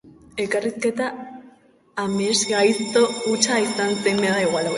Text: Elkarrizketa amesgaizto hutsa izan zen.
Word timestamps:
Elkarrizketa 0.43 1.09
amesgaizto 2.05 3.05
hutsa 3.27 3.61
izan 3.69 3.97
zen. 4.09 4.25